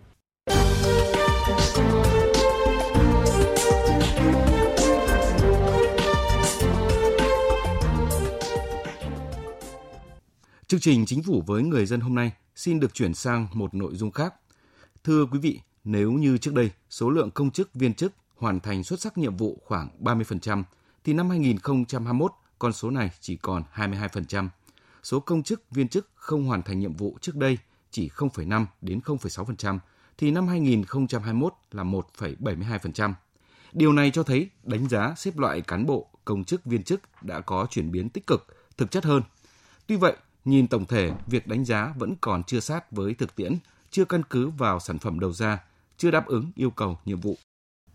Chương 10.69 10.79
trình 10.79 11.05
Chính 11.05 11.23
phủ 11.23 11.43
với 11.47 11.63
người 11.63 11.85
dân 11.85 11.99
hôm 11.99 12.15
nay 12.15 12.31
xin 12.55 12.79
được 12.79 12.93
chuyển 12.93 13.13
sang 13.13 13.47
một 13.53 13.73
nội 13.73 13.95
dung 13.95 14.11
khác. 14.11 14.33
Thưa 15.03 15.25
quý 15.25 15.39
vị, 15.39 15.59
nếu 15.83 16.11
như 16.11 16.37
trước 16.37 16.53
đây 16.53 16.71
số 16.89 17.09
lượng 17.09 17.31
công 17.31 17.51
chức 17.51 17.73
viên 17.73 17.93
chức 17.93 18.13
hoàn 18.35 18.59
thành 18.59 18.83
xuất 18.83 18.99
sắc 18.99 19.17
nhiệm 19.17 19.37
vụ 19.37 19.61
khoảng 19.65 19.89
30%, 19.99 20.63
thì 21.03 21.13
năm 21.13 21.29
2021 21.29 22.31
con 22.59 22.73
số 22.73 22.89
này 22.89 23.11
chỉ 23.19 23.35
còn 23.35 23.63
22%. 23.75 24.49
Số 25.03 25.19
công 25.19 25.43
chức 25.43 25.71
viên 25.71 25.87
chức 25.87 26.09
không 26.15 26.45
hoàn 26.45 26.63
thành 26.63 26.79
nhiệm 26.79 26.93
vụ 26.93 27.17
trước 27.21 27.35
đây 27.35 27.57
chỉ 27.91 28.09
0,5 28.09 28.65
đến 28.81 28.99
0,6%, 29.05 29.79
thì 30.17 30.31
năm 30.31 30.47
2021 30.47 31.53
là 31.71 31.83
1,72%. 31.83 33.13
Điều 33.73 33.93
này 33.93 34.11
cho 34.11 34.23
thấy 34.23 34.49
đánh 34.63 34.89
giá 34.89 35.13
xếp 35.17 35.37
loại 35.37 35.61
cán 35.61 35.85
bộ, 35.85 36.09
công 36.25 36.43
chức 36.43 36.65
viên 36.65 36.83
chức 36.83 37.01
đã 37.21 37.41
có 37.41 37.67
chuyển 37.69 37.91
biến 37.91 38.09
tích 38.09 38.27
cực, 38.27 38.47
thực 38.77 38.91
chất 38.91 39.05
hơn. 39.05 39.21
Tuy 39.87 39.95
vậy, 39.95 40.15
Nhìn 40.45 40.67
tổng 40.67 40.85
thể, 40.85 41.11
việc 41.27 41.47
đánh 41.47 41.65
giá 41.65 41.93
vẫn 41.97 42.15
còn 42.21 42.43
chưa 42.43 42.59
sát 42.59 42.91
với 42.91 43.13
thực 43.13 43.35
tiễn, 43.35 43.57
chưa 43.91 44.05
căn 44.05 44.21
cứ 44.29 44.49
vào 44.49 44.79
sản 44.79 44.99
phẩm 44.99 45.19
đầu 45.19 45.33
ra, 45.33 45.63
chưa 45.97 46.11
đáp 46.11 46.27
ứng 46.27 46.51
yêu 46.55 46.69
cầu 46.69 46.97
nhiệm 47.05 47.19
vụ. 47.19 47.37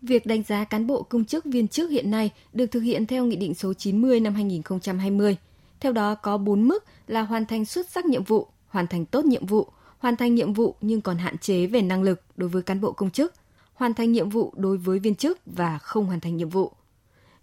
Việc 0.01 0.25
đánh 0.25 0.43
giá 0.43 0.63
cán 0.63 0.87
bộ 0.87 1.03
công 1.03 1.25
chức 1.25 1.45
viên 1.45 1.67
chức 1.67 1.89
hiện 1.89 2.11
nay 2.11 2.31
được 2.53 2.65
thực 2.65 2.79
hiện 2.79 3.05
theo 3.05 3.25
Nghị 3.25 3.35
định 3.35 3.53
số 3.53 3.73
90 3.73 4.19
năm 4.19 4.33
2020. 4.33 5.37
Theo 5.79 5.91
đó 5.91 6.15
có 6.15 6.37
4 6.37 6.67
mức 6.67 6.83
là 7.07 7.21
hoàn 7.21 7.45
thành 7.45 7.65
xuất 7.65 7.89
sắc 7.89 8.05
nhiệm 8.05 8.23
vụ, 8.23 8.47
hoàn 8.67 8.87
thành 8.87 9.05
tốt 9.05 9.25
nhiệm 9.25 9.45
vụ, 9.45 9.67
hoàn 9.97 10.15
thành 10.15 10.35
nhiệm 10.35 10.53
vụ 10.53 10.75
nhưng 10.81 11.01
còn 11.01 11.17
hạn 11.17 11.37
chế 11.37 11.65
về 11.65 11.81
năng 11.81 12.03
lực 12.03 12.21
đối 12.35 12.49
với 12.49 12.61
cán 12.61 12.81
bộ 12.81 12.91
công 12.91 13.11
chức, 13.11 13.33
hoàn 13.73 13.93
thành 13.93 14.11
nhiệm 14.11 14.29
vụ 14.29 14.53
đối 14.57 14.77
với 14.77 14.99
viên 14.99 15.15
chức 15.15 15.39
và 15.45 15.77
không 15.77 16.05
hoàn 16.05 16.19
thành 16.19 16.37
nhiệm 16.37 16.49
vụ 16.49 16.71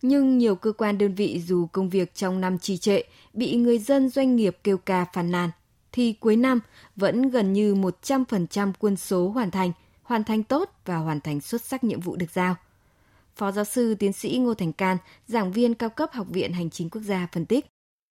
nhưng 0.03 0.39
nhiều 0.39 0.55
cơ 0.55 0.73
quan 0.73 0.99
đơn 0.99 1.15
vị 1.15 1.43
dù 1.47 1.67
công 1.67 1.89
việc 1.89 2.15
trong 2.15 2.41
năm 2.41 2.59
trì 2.59 2.77
trệ, 2.77 3.03
bị 3.33 3.57
người 3.57 3.79
dân 3.79 4.09
doanh 4.09 4.37
nghiệp 4.37 4.59
kêu 4.65 4.79
ca 4.79 5.07
phàn 5.13 5.31
nàn, 5.31 5.51
thì 5.93 6.13
cuối 6.13 6.37
năm 6.37 6.61
vẫn 6.97 7.31
gần 7.31 7.53
như 7.53 7.75
100% 7.75 8.73
quân 8.79 8.97
số 8.97 9.29
hoàn 9.29 9.51
thành, 9.51 9.73
hoàn 10.03 10.25
thành 10.25 10.43
tốt 10.43 10.71
và 10.85 10.97
hoàn 10.97 11.21
thành 11.21 11.41
xuất 11.41 11.63
sắc 11.63 11.85
nhiệm 11.85 12.01
vụ 12.01 12.17
được 12.17 12.31
giao. 12.33 12.57
Phó 13.37 13.53
giáo 13.53 13.65
sư 13.65 13.95
tiến 13.95 14.13
sĩ 14.13 14.39
Ngô 14.39 14.55
Thành 14.55 14.73
Can, 14.73 14.97
giảng 15.29 15.53
viên 15.53 15.75
cao 15.75 15.91
cấp 15.91 16.11
Học 16.13 16.27
viện 16.31 16.53
Hành 16.53 16.71
chính 16.71 16.91
Quốc 16.91 17.03
gia 17.03 17.29
phân 17.33 17.47
tích. 17.47 17.67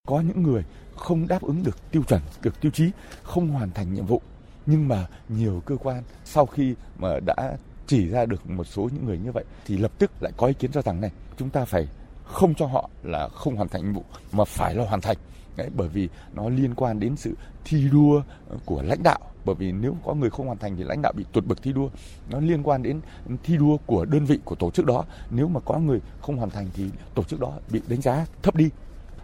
Có 0.07 0.21
những 0.21 0.43
người 0.43 0.63
không 0.95 1.27
đáp 1.27 1.41
ứng 1.41 1.63
được 1.63 1.91
tiêu 1.91 2.03
chuẩn, 2.03 2.21
được 2.41 2.61
tiêu 2.61 2.71
chí, 2.71 2.85
không 3.23 3.47
hoàn 3.47 3.71
thành 3.71 3.93
nhiệm 3.93 4.05
vụ. 4.05 4.21
Nhưng 4.65 4.87
mà 4.87 5.07
nhiều 5.29 5.61
cơ 5.65 5.75
quan 5.75 6.03
sau 6.25 6.45
khi 6.45 6.75
mà 6.99 7.19
đã 7.25 7.57
chỉ 7.91 8.09
ra 8.09 8.25
được 8.25 8.49
một 8.49 8.63
số 8.63 8.89
những 8.93 9.05
người 9.05 9.17
như 9.17 9.31
vậy 9.31 9.43
thì 9.65 9.77
lập 9.77 9.91
tức 9.97 10.11
lại 10.23 10.31
có 10.37 10.47
ý 10.47 10.53
kiến 10.53 10.71
cho 10.71 10.81
rằng 10.81 11.01
này 11.01 11.11
chúng 11.37 11.49
ta 11.49 11.65
phải 11.65 11.87
không 12.25 12.55
cho 12.55 12.65
họ 12.65 12.89
là 13.03 13.27
không 13.27 13.55
hoàn 13.55 13.67
thành 13.67 13.83
nhiệm 13.83 13.93
vụ 13.93 14.03
mà 14.31 14.43
phải 14.45 14.75
là 14.75 14.85
hoàn 14.85 15.01
thành. 15.01 15.17
Đấy, 15.57 15.69
bởi 15.75 15.87
vì 15.87 16.09
nó 16.33 16.49
liên 16.49 16.75
quan 16.75 16.99
đến 16.99 17.15
sự 17.15 17.33
thi 17.65 17.89
đua 17.91 18.21
của 18.65 18.81
lãnh 18.81 19.03
đạo. 19.03 19.19
Bởi 19.45 19.55
vì 19.55 19.71
nếu 19.71 19.95
có 20.05 20.13
người 20.13 20.29
không 20.29 20.45
hoàn 20.45 20.57
thành 20.57 20.75
thì 20.75 20.83
lãnh 20.83 21.01
đạo 21.01 21.13
bị 21.15 21.25
tuột 21.33 21.45
bậc 21.45 21.61
thi 21.61 21.73
đua. 21.73 21.89
Nó 22.29 22.39
liên 22.39 22.63
quan 22.63 22.83
đến 22.83 23.01
thi 23.43 23.57
đua 23.57 23.77
của 23.85 24.05
đơn 24.05 24.25
vị 24.25 24.39
của 24.45 24.55
tổ 24.55 24.71
chức 24.71 24.85
đó. 24.85 25.05
Nếu 25.29 25.47
mà 25.47 25.59
có 25.59 25.79
người 25.79 25.99
không 26.21 26.37
hoàn 26.37 26.49
thành 26.49 26.67
thì 26.73 26.85
tổ 27.15 27.23
chức 27.23 27.39
đó 27.39 27.53
bị 27.69 27.81
đánh 27.87 28.01
giá 28.01 28.25
thấp 28.43 28.55
đi. 28.55 28.69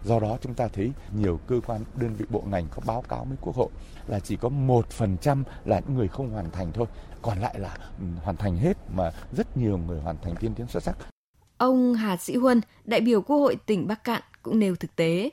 Do 0.04 0.20
đó 0.20 0.38
chúng 0.40 0.54
ta 0.54 0.68
thấy 0.68 0.92
nhiều 1.16 1.40
cơ 1.46 1.60
quan 1.66 1.80
đơn 1.96 2.14
vị 2.14 2.24
bộ 2.30 2.42
ngành 2.50 2.66
có 2.70 2.82
báo 2.86 3.04
cáo 3.08 3.24
với 3.24 3.36
Quốc 3.40 3.56
hội 3.56 3.68
là 4.06 4.20
chỉ 4.20 4.36
có 4.36 4.48
một 4.48 4.90
phần 4.90 5.16
trăm 5.20 5.44
là 5.64 5.80
những 5.80 5.96
người 5.96 6.08
không 6.08 6.30
hoàn 6.30 6.50
thành 6.50 6.72
thôi, 6.72 6.86
còn 7.22 7.38
lại 7.38 7.54
là 7.58 7.76
ừ, 7.98 8.04
hoàn 8.22 8.36
thành 8.36 8.56
hết 8.56 8.76
mà 8.96 9.10
rất 9.36 9.56
nhiều 9.56 9.78
người 9.78 10.00
hoàn 10.00 10.16
thành 10.22 10.34
tiên 10.40 10.52
tiến 10.56 10.66
xuất 10.66 10.82
sắc. 10.82 10.96
Ông 11.58 11.94
Hà 11.94 12.16
Sĩ 12.16 12.36
Huân, 12.36 12.60
đại 12.84 13.00
biểu 13.00 13.22
Quốc 13.22 13.36
hội 13.36 13.56
tỉnh 13.66 13.86
Bắc 13.86 14.04
Cạn 14.04 14.22
cũng 14.42 14.58
nêu 14.58 14.76
thực 14.76 14.96
tế. 14.96 15.30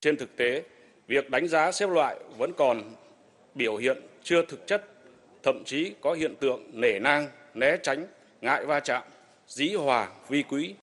Trên 0.00 0.16
thực 0.16 0.36
tế, 0.36 0.62
việc 1.06 1.30
đánh 1.30 1.48
giá 1.48 1.72
xếp 1.72 1.86
loại 1.86 2.16
vẫn 2.38 2.52
còn 2.58 2.82
biểu 3.54 3.76
hiện 3.76 3.98
chưa 4.22 4.42
thực 4.48 4.66
chất, 4.66 4.84
thậm 5.42 5.62
chí 5.64 5.94
có 6.00 6.12
hiện 6.12 6.34
tượng 6.40 6.80
nể 6.80 6.98
nang, 6.98 7.28
né 7.54 7.76
tránh, 7.82 8.06
ngại 8.40 8.66
va 8.66 8.80
chạm, 8.80 9.02
dĩ 9.46 9.74
hòa 9.74 10.08
vi 10.28 10.42
quý. 10.42 10.74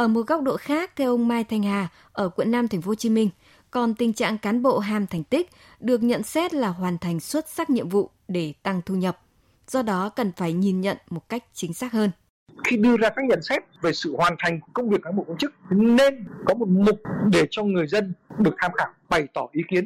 Ở 0.00 0.08
một 0.08 0.26
góc 0.26 0.42
độ 0.42 0.56
khác, 0.56 0.90
theo 0.96 1.10
ông 1.10 1.28
Mai 1.28 1.44
Thành 1.44 1.62
Hà 1.62 1.88
ở 2.12 2.28
quận 2.28 2.50
5 2.50 2.68
thành 2.68 2.82
phố 2.82 2.88
Hồ 2.88 2.94
Chí 2.94 3.10
Minh, 3.10 3.30
còn 3.70 3.94
tình 3.94 4.12
trạng 4.12 4.38
cán 4.38 4.62
bộ 4.62 4.78
ham 4.78 5.06
thành 5.06 5.24
tích 5.24 5.50
được 5.80 6.02
nhận 6.02 6.22
xét 6.22 6.54
là 6.54 6.68
hoàn 6.68 6.98
thành 6.98 7.20
xuất 7.20 7.48
sắc 7.48 7.70
nhiệm 7.70 7.88
vụ 7.88 8.10
để 8.28 8.52
tăng 8.62 8.80
thu 8.86 8.94
nhập. 8.94 9.18
Do 9.66 9.82
đó 9.82 10.08
cần 10.08 10.32
phải 10.36 10.52
nhìn 10.52 10.80
nhận 10.80 10.96
một 11.10 11.28
cách 11.28 11.44
chính 11.52 11.74
xác 11.74 11.92
hơn. 11.92 12.10
Khi 12.64 12.76
đưa 12.76 12.96
ra 12.96 13.08
các 13.08 13.24
nhận 13.24 13.42
xét 13.42 13.62
về 13.82 13.92
sự 13.92 14.16
hoàn 14.16 14.34
thành 14.38 14.60
của 14.60 14.68
công 14.72 14.90
việc 14.90 15.02
cán 15.02 15.16
bộ 15.16 15.24
công 15.28 15.38
chức 15.38 15.54
nên 15.70 16.24
có 16.44 16.54
một 16.54 16.68
mục 16.68 17.00
để 17.32 17.46
cho 17.50 17.64
người 17.64 17.86
dân 17.86 18.12
được 18.38 18.54
tham 18.58 18.70
khảo 18.74 18.88
bày 19.08 19.26
tỏ 19.34 19.48
ý 19.52 19.62
kiến. 19.68 19.84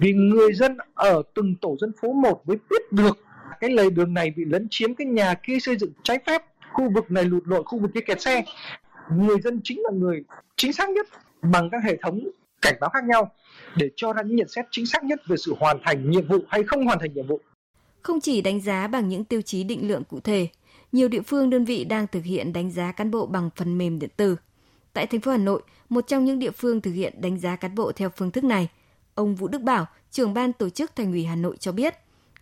Vì 0.00 0.12
người 0.12 0.52
dân 0.52 0.76
ở 0.94 1.22
từng 1.34 1.54
tổ 1.60 1.76
dân 1.80 1.92
phố 2.00 2.12
một 2.12 2.48
mới 2.48 2.56
biết 2.70 2.92
được 2.92 3.18
cái 3.60 3.70
lề 3.70 3.90
đường 3.90 4.14
này 4.14 4.32
bị 4.36 4.44
lấn 4.44 4.66
chiếm 4.70 4.94
cái 4.94 5.06
nhà 5.06 5.34
kia 5.34 5.58
xây 5.60 5.76
dựng 5.76 5.92
trái 6.02 6.18
phép 6.26 6.42
khu 6.72 6.90
vực 6.90 7.10
này 7.10 7.24
lụt 7.24 7.42
lội 7.46 7.62
khu 7.64 7.78
vực 7.78 7.90
kia 7.94 8.00
kẹt 8.00 8.20
xe 8.20 8.44
người 9.16 9.40
dân 9.44 9.60
chính 9.64 9.82
là 9.82 9.90
người 9.92 10.24
chính 10.56 10.72
xác 10.72 10.90
nhất 10.90 11.06
bằng 11.42 11.68
các 11.72 11.84
hệ 11.84 11.96
thống 12.02 12.20
cảnh 12.62 12.74
báo 12.80 12.90
khác 12.90 13.04
nhau 13.04 13.30
để 13.76 13.90
cho 13.96 14.12
ra 14.12 14.22
những 14.22 14.36
nhận 14.36 14.48
xét 14.48 14.64
chính 14.70 14.86
xác 14.86 15.04
nhất 15.04 15.20
về 15.26 15.36
sự 15.36 15.54
hoàn 15.58 15.78
thành 15.84 16.10
nhiệm 16.10 16.28
vụ 16.28 16.38
hay 16.48 16.62
không 16.62 16.86
hoàn 16.86 16.98
thành 16.98 17.14
nhiệm 17.14 17.26
vụ 17.26 17.40
không 18.02 18.20
chỉ 18.20 18.42
đánh 18.42 18.60
giá 18.60 18.86
bằng 18.86 19.08
những 19.08 19.24
tiêu 19.24 19.42
chí 19.42 19.64
định 19.64 19.88
lượng 19.88 20.04
cụ 20.04 20.20
thể 20.20 20.48
nhiều 20.92 21.08
địa 21.08 21.22
phương 21.22 21.50
đơn 21.50 21.64
vị 21.64 21.84
đang 21.84 22.06
thực 22.06 22.24
hiện 22.24 22.52
đánh 22.52 22.70
giá 22.70 22.92
cán 22.92 23.10
bộ 23.10 23.26
bằng 23.26 23.50
phần 23.56 23.78
mềm 23.78 23.98
điện 23.98 24.10
tử. 24.16 24.36
Tại 24.92 25.06
thành 25.06 25.20
phố 25.20 25.30
Hà 25.30 25.36
Nội, 25.36 25.62
một 25.88 26.06
trong 26.06 26.24
những 26.24 26.38
địa 26.38 26.50
phương 26.50 26.80
thực 26.80 26.92
hiện 26.92 27.20
đánh 27.20 27.38
giá 27.38 27.56
cán 27.56 27.74
bộ 27.74 27.92
theo 27.92 28.10
phương 28.16 28.30
thức 28.30 28.44
này, 28.44 28.68
ông 29.14 29.34
Vũ 29.34 29.48
Đức 29.48 29.62
Bảo, 29.62 29.86
trưởng 30.10 30.34
ban 30.34 30.52
tổ 30.52 30.68
chức 30.70 30.96
Thành 30.96 31.12
ủy 31.12 31.24
Hà 31.24 31.36
Nội 31.36 31.56
cho 31.56 31.72
biết, 31.72 31.94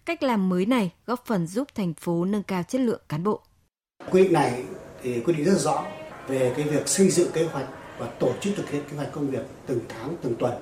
cách 0.05 0.23
làm 0.23 0.49
mới 0.49 0.67
này 0.67 0.93
góp 1.07 1.27
phần 1.27 1.47
giúp 1.47 1.69
thành 1.75 1.95
phố 1.95 2.25
nâng 2.25 2.43
cao 2.43 2.63
chất 2.63 2.81
lượng 2.81 3.01
cán 3.09 3.25
bộ. 3.25 3.41
Quy 4.11 4.23
định 4.23 4.33
này 4.33 4.65
thì 5.03 5.21
quy 5.21 5.33
định 5.33 5.45
rất 5.45 5.59
rõ 5.59 5.85
về 6.29 6.53
cái 6.57 6.69
việc 6.69 6.89
xây 6.89 7.11
dựng 7.11 7.33
kế 7.33 7.45
hoạch 7.45 7.69
và 7.99 8.07
tổ 8.07 8.33
chức 8.41 8.57
thực 8.57 8.71
hiện 8.71 8.83
kế 8.91 8.97
hoạch 8.97 9.13
công 9.13 9.31
việc 9.31 9.47
từng 9.67 9.81
tháng, 9.89 10.17
từng 10.23 10.35
tuần 10.39 10.53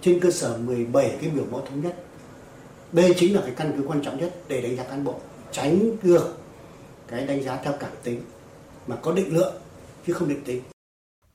trên 0.00 0.20
cơ 0.20 0.30
sở 0.30 0.58
17 0.58 1.18
cái 1.20 1.30
biểu 1.30 1.44
mẫu 1.50 1.60
thống 1.60 1.80
nhất. 1.80 2.04
Đây 2.92 3.14
chính 3.16 3.34
là 3.34 3.40
cái 3.40 3.52
căn 3.56 3.74
cứ 3.76 3.84
quan 3.88 4.02
trọng 4.02 4.18
nhất 4.18 4.34
để 4.48 4.60
đánh 4.60 4.76
giá 4.76 4.84
cán 4.84 5.04
bộ, 5.04 5.20
tránh 5.52 5.96
được 6.02 6.36
cái 7.08 7.26
đánh 7.26 7.42
giá 7.42 7.56
theo 7.56 7.72
cảm 7.80 7.90
tính 8.02 8.20
mà 8.86 8.96
có 8.96 9.12
định 9.12 9.36
lượng 9.36 9.54
chứ 10.06 10.12
không 10.12 10.28
định 10.28 10.44
tính. 10.44 10.62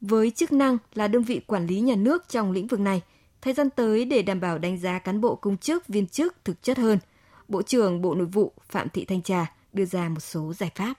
Với 0.02 0.32
chức 0.32 0.52
năng 0.52 0.78
là 0.94 1.08
đơn 1.08 1.24
vị 1.24 1.42
quản 1.48 1.68
lý 1.68 1.80
nhà 1.80 1.96
nước 1.96 2.30
trong 2.30 2.52
lĩnh 2.52 2.68
vực 2.68 2.80
này, 2.80 3.02
thời 3.42 3.54
gian 3.54 3.70
tới 3.70 4.06
để 4.06 4.22
đảm 4.22 4.40
bảo 4.40 4.58
đánh 4.58 4.80
giá 4.80 5.00
cán 5.00 5.22
bộ 5.22 5.36
công 5.36 5.58
chức 5.58 5.88
viên 5.88 6.08
chức 6.08 6.36
thực 6.44 6.64
chất 6.64 6.78
hơn, 6.78 7.00
Bộ 7.48 7.62
trưởng 7.62 8.02
Bộ 8.02 8.16
Nội 8.16 8.26
vụ 8.26 8.52
Phạm 8.70 8.90
Thị 8.90 9.06
Thanh 9.06 9.22
Trà 9.22 9.54
đưa 9.74 9.86
ra 9.86 10.10
một 10.10 10.20
số 10.20 10.54
giải 10.54 10.72
pháp. 10.76 10.94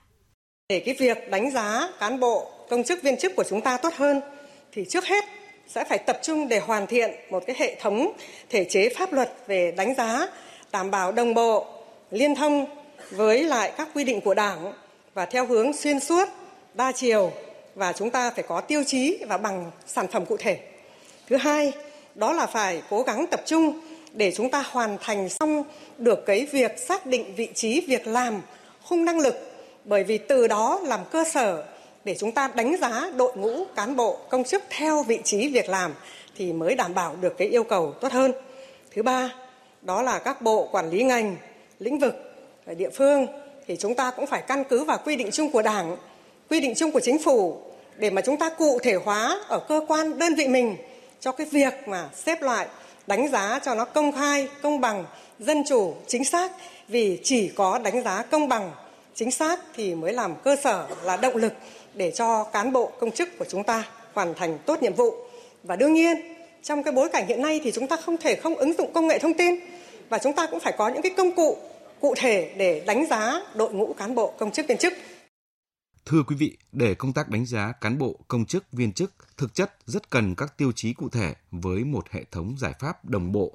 Để 0.69 0.83
cái 0.85 0.95
việc 0.99 1.17
đánh 1.31 1.51
giá 1.51 1.89
cán 1.99 2.19
bộ 2.19 2.51
công 2.69 2.83
chức 2.83 3.01
viên 3.01 3.17
chức 3.17 3.35
của 3.35 3.43
chúng 3.43 3.61
ta 3.61 3.77
tốt 3.77 3.93
hơn 3.95 4.21
thì 4.71 4.85
trước 4.89 5.05
hết 5.05 5.25
sẽ 5.67 5.83
phải 5.83 5.97
tập 5.97 6.19
trung 6.21 6.47
để 6.47 6.59
hoàn 6.59 6.87
thiện 6.87 7.11
một 7.29 7.43
cái 7.47 7.55
hệ 7.59 7.75
thống 7.75 8.11
thể 8.49 8.63
chế 8.63 8.89
pháp 8.89 9.13
luật 9.13 9.33
về 9.47 9.71
đánh 9.71 9.95
giá 9.95 10.27
đảm 10.71 10.91
bảo 10.91 11.11
đồng 11.11 11.33
bộ, 11.33 11.65
liên 12.11 12.35
thông 12.35 12.65
với 13.11 13.43
lại 13.43 13.71
các 13.77 13.87
quy 13.93 14.03
định 14.03 14.21
của 14.21 14.33
Đảng 14.33 14.73
và 15.13 15.25
theo 15.25 15.45
hướng 15.45 15.73
xuyên 15.73 15.99
suốt, 15.99 16.29
đa 16.73 16.91
chiều 16.91 17.31
và 17.75 17.93
chúng 17.93 18.09
ta 18.09 18.31
phải 18.31 18.43
có 18.47 18.61
tiêu 18.61 18.83
chí 18.87 19.17
và 19.27 19.37
bằng 19.37 19.71
sản 19.87 20.07
phẩm 20.07 20.25
cụ 20.25 20.37
thể. 20.37 20.59
Thứ 21.27 21.37
hai, 21.37 21.71
đó 22.15 22.33
là 22.33 22.45
phải 22.45 22.81
cố 22.89 23.01
gắng 23.03 23.25
tập 23.27 23.41
trung 23.45 23.79
để 24.13 24.31
chúng 24.31 24.49
ta 24.49 24.63
hoàn 24.71 24.97
thành 25.01 25.29
xong 25.29 25.63
được 25.97 26.25
cái 26.25 26.47
việc 26.51 26.79
xác 26.79 27.05
định 27.05 27.35
vị 27.35 27.49
trí 27.53 27.81
việc 27.87 28.07
làm, 28.07 28.41
khung 28.83 29.05
năng 29.05 29.19
lực 29.19 29.35
bởi 29.85 30.03
vì 30.03 30.17
từ 30.17 30.47
đó 30.47 30.79
làm 30.83 30.99
cơ 31.11 31.23
sở 31.23 31.63
để 32.03 32.15
chúng 32.19 32.31
ta 32.31 32.51
đánh 32.55 32.75
giá 32.81 33.11
đội 33.15 33.31
ngũ 33.35 33.65
cán 33.75 33.95
bộ 33.95 34.17
công 34.29 34.43
chức 34.43 34.63
theo 34.69 35.03
vị 35.03 35.19
trí 35.23 35.47
việc 35.47 35.69
làm 35.69 35.93
thì 36.37 36.53
mới 36.53 36.75
đảm 36.75 36.93
bảo 36.93 37.15
được 37.21 37.37
cái 37.37 37.47
yêu 37.47 37.63
cầu 37.63 37.93
tốt 38.01 38.11
hơn. 38.11 38.31
Thứ 38.95 39.03
ba, 39.03 39.33
đó 39.81 40.01
là 40.01 40.19
các 40.19 40.41
bộ 40.41 40.69
quản 40.71 40.89
lý 40.89 41.03
ngành, 41.03 41.35
lĩnh 41.79 41.99
vực 41.99 42.15
ở 42.65 42.73
địa 42.73 42.89
phương 42.89 43.27
thì 43.67 43.77
chúng 43.77 43.95
ta 43.95 44.11
cũng 44.11 44.27
phải 44.27 44.41
căn 44.47 44.63
cứ 44.63 44.83
vào 44.83 44.97
quy 45.05 45.15
định 45.15 45.31
chung 45.31 45.51
của 45.51 45.61
Đảng, 45.61 45.97
quy 46.49 46.59
định 46.59 46.73
chung 46.75 46.91
của 46.91 46.99
chính 46.99 47.23
phủ 47.23 47.61
để 47.97 48.09
mà 48.09 48.21
chúng 48.21 48.37
ta 48.37 48.49
cụ 48.49 48.79
thể 48.83 48.93
hóa 48.93 49.39
ở 49.47 49.59
cơ 49.67 49.81
quan 49.87 50.19
đơn 50.19 50.35
vị 50.35 50.47
mình 50.47 50.75
cho 51.19 51.31
cái 51.31 51.47
việc 51.51 51.73
mà 51.87 52.09
xếp 52.15 52.41
loại 52.41 52.67
đánh 53.07 53.27
giá 53.27 53.59
cho 53.65 53.75
nó 53.75 53.85
công 53.85 54.11
khai, 54.11 54.47
công 54.61 54.81
bằng, 54.81 55.05
dân 55.39 55.63
chủ, 55.67 55.93
chính 56.07 56.25
xác 56.25 56.51
vì 56.87 57.19
chỉ 57.23 57.51
có 57.55 57.79
đánh 57.79 58.03
giá 58.03 58.23
công 58.31 58.47
bằng, 58.47 58.71
chính 59.15 59.31
xác 59.31 59.59
thì 59.75 59.95
mới 59.95 60.13
làm 60.13 60.35
cơ 60.43 60.55
sở 60.63 60.87
là 61.03 61.17
động 61.17 61.35
lực 61.35 61.53
để 61.93 62.11
cho 62.11 62.43
cán 62.43 62.73
bộ 62.73 62.91
công 62.99 63.11
chức 63.11 63.29
của 63.39 63.45
chúng 63.49 63.63
ta 63.63 63.83
hoàn 64.13 64.33
thành 64.35 64.57
tốt 64.65 64.81
nhiệm 64.81 64.93
vụ. 64.93 65.13
Và 65.63 65.75
đương 65.75 65.93
nhiên, 65.93 66.17
trong 66.63 66.83
cái 66.83 66.93
bối 66.93 67.09
cảnh 67.13 67.27
hiện 67.27 67.41
nay 67.41 67.61
thì 67.63 67.71
chúng 67.71 67.87
ta 67.87 67.95
không 68.05 68.17
thể 68.17 68.35
không 68.35 68.55
ứng 68.55 68.73
dụng 68.77 68.93
công 68.93 69.07
nghệ 69.07 69.19
thông 69.19 69.33
tin 69.33 69.55
và 70.09 70.19
chúng 70.23 70.33
ta 70.33 70.47
cũng 70.51 70.59
phải 70.59 70.73
có 70.77 70.89
những 70.89 71.01
cái 71.01 71.13
công 71.17 71.35
cụ 71.35 71.57
cụ 72.01 72.13
thể 72.17 72.53
để 72.57 72.83
đánh 72.87 73.05
giá 73.09 73.41
đội 73.55 73.73
ngũ 73.73 73.93
cán 73.93 74.15
bộ 74.15 74.33
công 74.39 74.51
chức 74.51 74.67
viên 74.67 74.77
chức. 74.77 74.93
Thưa 76.05 76.23
quý 76.27 76.35
vị, 76.35 76.57
để 76.71 76.95
công 76.95 77.13
tác 77.13 77.29
đánh 77.29 77.45
giá 77.45 77.71
cán 77.81 77.97
bộ 77.97 78.19
công 78.27 78.45
chức 78.45 78.71
viên 78.71 78.91
chức 78.91 79.11
thực 79.37 79.53
chất 79.53 79.73
rất 79.85 80.09
cần 80.09 80.35
các 80.35 80.57
tiêu 80.57 80.71
chí 80.75 80.93
cụ 80.93 81.09
thể 81.09 81.33
với 81.51 81.83
một 81.83 82.09
hệ 82.09 82.23
thống 82.31 82.55
giải 82.59 82.73
pháp 82.79 83.05
đồng 83.05 83.31
bộ. 83.31 83.53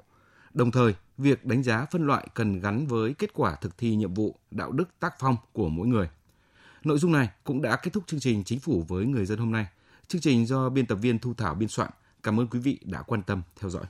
Đồng 0.53 0.71
thời, 0.71 0.93
việc 1.17 1.45
đánh 1.45 1.63
giá 1.63 1.85
phân 1.91 2.07
loại 2.07 2.27
cần 2.33 2.59
gắn 2.59 2.87
với 2.87 3.13
kết 3.19 3.33
quả 3.33 3.55
thực 3.61 3.77
thi 3.77 3.95
nhiệm 3.95 4.13
vụ, 4.13 4.35
đạo 4.51 4.71
đức 4.71 4.99
tác 4.99 5.13
phong 5.19 5.37
của 5.53 5.69
mỗi 5.69 5.87
người. 5.87 6.09
Nội 6.85 6.99
dung 6.99 7.11
này 7.11 7.29
cũng 7.43 7.61
đã 7.61 7.75
kết 7.75 7.93
thúc 7.93 8.03
chương 8.07 8.19
trình 8.19 8.43
Chính 8.43 8.59
phủ 8.59 8.85
với 8.87 9.05
người 9.05 9.25
dân 9.25 9.39
hôm 9.39 9.51
nay. 9.51 9.65
Chương 10.07 10.21
trình 10.21 10.45
do 10.45 10.69
biên 10.69 10.85
tập 10.85 10.95
viên 10.95 11.19
Thu 11.19 11.33
Thảo 11.33 11.55
biên 11.55 11.69
soạn. 11.69 11.89
Cảm 12.23 12.39
ơn 12.39 12.47
quý 12.47 12.59
vị 12.59 12.79
đã 12.83 13.01
quan 13.01 13.23
tâm 13.23 13.41
theo 13.59 13.69
dõi. 13.69 13.83